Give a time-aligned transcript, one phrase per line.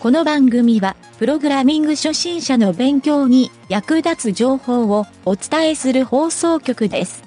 [0.00, 7.22] この番組は、プログラミング初心者の勉強に役立つ情報をお伝えする放送局です。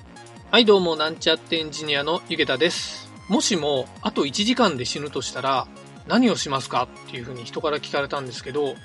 [0.50, 3.12] はい、どうも、なんちゃってエンジニアのゆげたです。
[3.30, 5.68] もしも、あと1時間で死ぬとしたら、
[6.08, 8.76] 何をしますかっていうふうに人から聞かれたんですけど、やっ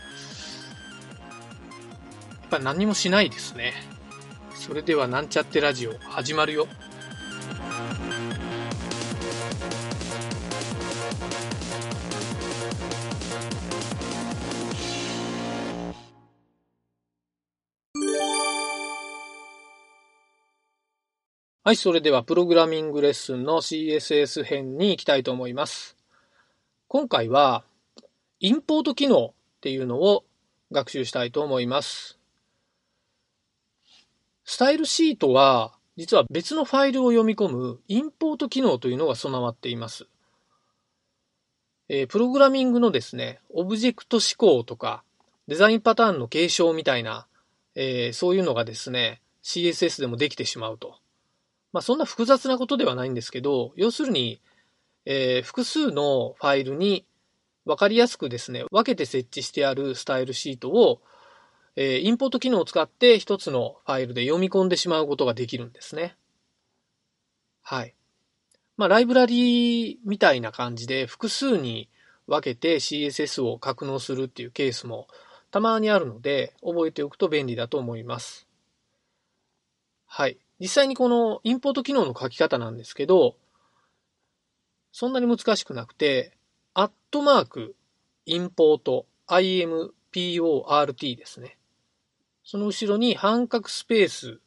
[2.50, 3.72] ぱ何もしないですね。
[4.54, 6.68] それでは、なんちゃってラジオ、始まるよ。
[21.68, 25.98] はい、それではプログラミングレッスンの CSS 編に行きたいと思います。
[26.86, 27.62] 今回は、
[28.40, 30.24] インポート機能っていうのを
[30.72, 32.18] 学習したいと思います。
[34.46, 40.06] スタイルシートは、実は別のファイルを読み込むインポート機能というのが備わっています。
[41.90, 45.04] えプログラミングのですね、オブジェクト思考とか、
[45.48, 47.26] デザインパターンの継承みたいな、
[47.74, 50.96] えーそういうのがですね、CSS でもできてしまうと。
[51.72, 54.40] まあそんな複雑なことではないんですけど、要するに、
[55.04, 57.06] えー複数のファイルに
[57.64, 61.00] 分かりやすくですね、分けて設置してあるスタイルシートを、
[61.76, 66.16] えーインポート機能を使って一つのファイルで読み込んでしまうことができるんですね。
[67.62, 67.94] はい。
[68.76, 71.88] まあライブラリーみたいな感じで複数に
[72.26, 75.08] 分けて CSS を格納するっていうケースも
[75.50, 78.46] たまにあるので、覚えておくと便利だと思います。
[80.06, 80.38] はい。
[80.60, 83.36] 実際にこのインポート機能の書き方なんですけど、
[84.92, 86.32] そんなに難しくなくて、
[86.74, 87.76] アットマーク、
[88.26, 91.58] インポート、import ですね。
[92.42, 94.40] その後ろに半角スペース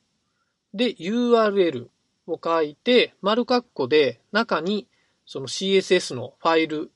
[0.73, 1.87] で URL
[2.27, 4.87] を書いて、丸括弧で中に
[5.25, 6.91] その CSS のファイル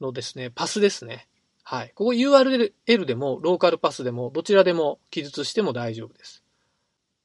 [0.00, 1.26] のですね、パスですね。
[1.64, 1.92] はい。
[1.94, 6.43] ここ URL でもローカルパスでもどちらでも記述しても大丈夫です。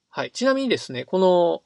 [0.09, 0.31] はい。
[0.31, 1.61] ちなみにですね、この、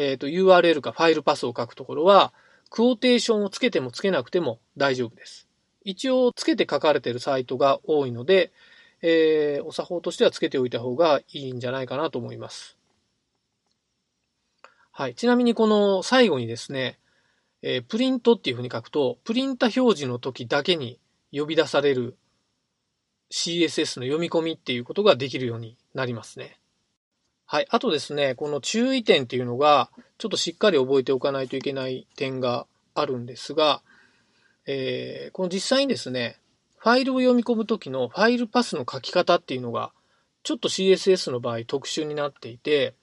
[0.00, 2.32] えっ、と、URL かファイルパスを書くところは、
[2.70, 5.48] クオーテーションをつけてもつけなくても大丈夫です。
[5.84, 8.52] 一応、つけて書かれているサイトが多いので、
[9.02, 12.76] えーお作法としてはつけておいた方がいいんじゃないかなと思います。
[14.92, 15.14] はい。
[15.14, 16.98] ちなみにこの最後にですね、
[17.62, 21.00] えープリントっていうふうに書くと、プリンタ表示の時だけに
[21.32, 22.16] 呼び出される
[23.32, 26.59] CSS の読み込みっていうことができるようになりますね。
[27.52, 27.66] はい。
[27.68, 33.82] あとですね、この注意点っていうのが、ちょっとしっかり覚えておかないといけない点があるんですが、
[34.66, 36.38] えーこの実際にですね、
[36.78, 39.90] ファイルを読み込むときのファイルパスの書き方っていうのが、
[40.44, 42.94] ちょっと CSS の場合特殊になっていて、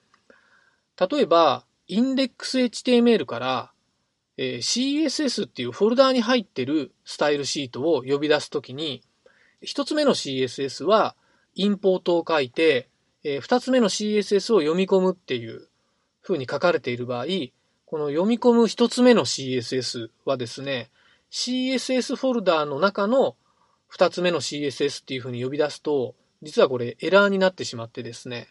[0.98, 3.72] 例えば、index.html から、
[4.38, 4.56] えー
[5.04, 9.02] CSS っていうフォルダーに入ってるスタイルシートを呼び出すときに、
[9.60, 11.16] 一つ目の CSS は、
[11.54, 12.88] インポートを書いて、
[13.28, 15.68] えー二つ目の CSS を読み込むっていう
[16.22, 17.26] 風に書かれている場合、
[17.84, 20.90] この読み込む一つ目の CSS はですね、
[21.30, 23.36] CSS フォルダーの中の
[23.86, 28.48] 二つ目の CSS っていう風に呼び出すと、実はこれエラーになってしまってですね、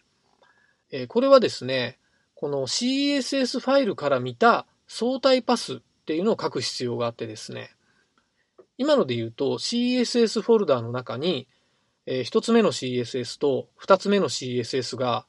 [0.92, 1.98] えーこれはですね、
[2.36, 7.70] この CSS ファイルから見た相対パスっていうのを書く必要があってですね、
[8.76, 11.48] 今ので言うと CSS フォルダーの中に、
[12.10, 15.26] えー一つ目の CSS と二つ目の CSS が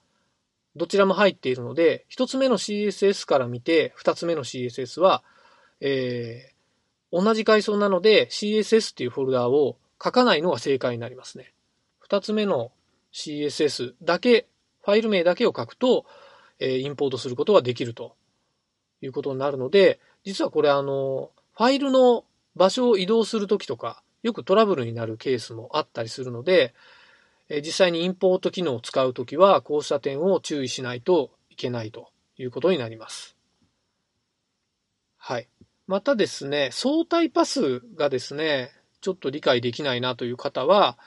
[0.78, 5.24] どちらも入っているので、一つ目の CSS から見て二つ目の CSS は、
[5.82, 6.60] えー
[7.12, 11.54] 同じ階層なので CSS っていうフォルダーを書かないのが正解になりますね。
[11.98, 12.72] 二つ目の
[13.12, 14.46] CSS だけ、
[14.84, 16.06] ファイル名だけを書くと、
[16.60, 18.16] えーインポートすることができると
[19.02, 22.24] いうことになるので、実はこれあの、ファイルの
[22.56, 26.74] 場所を移動するときとか、よくトラブルになるケースもあったりするので、
[27.50, 33.36] え実際にインポート機能を使うときは、こうした点を注意しないといけないということになります。
[35.18, 35.48] はい。
[35.88, 38.72] またですね、相対パスがですね、
[39.02, 40.98] ちょっと理解できないなという方は、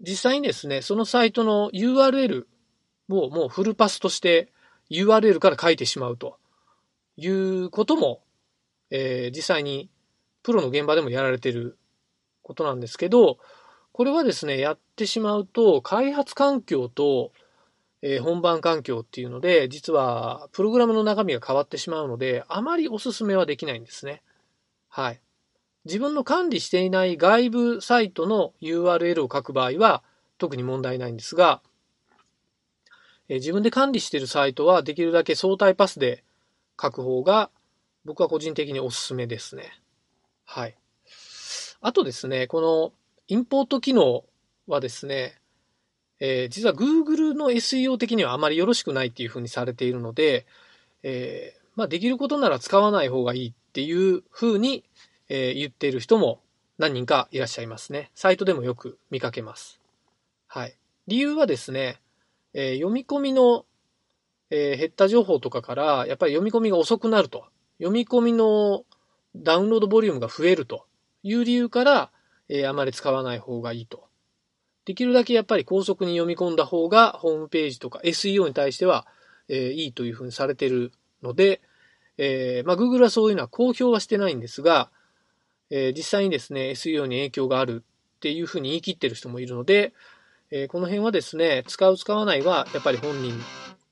[0.00, 2.46] 実際にですね、そのサイトの URL
[3.08, 4.52] をもうフルパスとして
[4.90, 6.38] URL から書いてしまうと
[7.16, 8.22] いうことも、
[8.90, 9.90] えー実際に
[10.42, 11.76] プロの現場でもやられてる
[12.46, 13.38] ことなんですけど、
[13.92, 17.32] これはですね、やってしまうと、開発環境と、
[18.02, 24.22] えー本番環境っていうので、実は、プログラムの中身が変わってしまうので、あまりお勧めはできないんですね。
[24.88, 25.20] はい。
[25.86, 30.04] 自分の管理していない外部サイトの URL を書く場合は、
[30.38, 31.62] 特に問題ないんですが、
[33.28, 36.22] え自分で管理しているサイトはできるだけ相対パスで
[36.80, 37.50] 書く方が
[38.04, 39.80] 僕は個人的におすすめですね。
[40.44, 40.76] はい。
[41.86, 42.92] あとですね、この
[43.28, 44.24] インポート機能
[44.66, 45.36] はですね、
[46.18, 50.46] えー、実は Google の SEO 的にはあまりよろしくないっていうふうにされているので、
[51.04, 54.82] えー、まあ、できることなら使わない方がいいっていうふうに、
[55.28, 56.40] えー、言っている人も
[56.76, 58.10] 何人かいらっしゃいますね。
[58.16, 59.78] サイトでもよく見かけます。
[60.48, 60.74] はい。
[61.06, 62.00] 理由はですね、
[62.52, 63.64] え、読み込みの、
[64.50, 67.44] えー、減った情報とかから、やっぱり読み込みが遅くなると。
[67.78, 68.84] 読み込みの
[69.36, 70.84] ダウンロードボリュームが増えると
[71.28, 72.10] いう理由から、
[72.48, 74.06] えー、あまり使わない方がいいと。
[74.84, 79.06] できるだけやっぱり高速に読み込んだ方が、ホームページとか SEO に対しては、
[79.48, 80.92] えー、いいというふうにされている
[81.22, 81.60] ので、
[82.18, 84.90] えー、まあ、Google はそういうのは公表はしてないんですが、
[85.70, 87.84] えー、実際にですね、SEO に影響がある
[88.16, 89.92] っていうふうに言い切ってる人もいるので、
[90.52, 93.34] えー、この辺はですね、使う使わないはやっぱり本人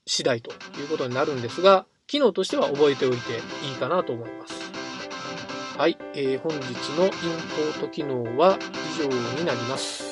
[0.05, 3.33] 次第ということになるんですが、機能としては覚えておいて
[3.67, 4.54] いいかなと思います。
[5.77, 6.61] はい、えー、本日
[6.97, 8.57] のインポート機能は
[8.97, 10.05] 以上になります。